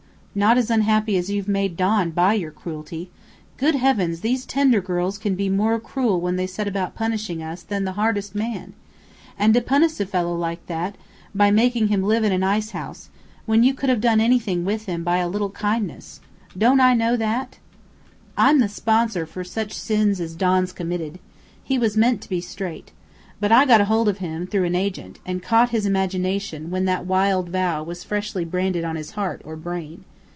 [0.33, 3.11] "Not as unhappy as you've made Don by your cruelty.
[3.57, 7.63] Good heavens, these tender girls can be more cruel when they set about punishing us,
[7.63, 8.71] than the hardest man!
[9.37, 10.95] And to punish a fellow like that
[11.35, 13.09] by making him live in an ice house,
[13.45, 16.21] when you could have done anything with him by a little kindness!
[16.57, 17.57] Don't I know that?
[18.37, 21.19] "I'm the sponsor for such sins as Don's committed.
[21.61, 22.93] He was meant to be straight.
[23.41, 27.05] But I got hold of him through an agent, and caught his imagination when that
[27.05, 30.05] wild vow was freshly branded on his heart or brain.